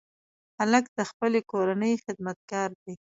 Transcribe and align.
هلک 0.59 0.85
د 0.97 0.99
خپلې 1.09 1.39
کورنۍ 1.51 1.93
خدمتګار 2.05 2.69
دی. 2.81 2.93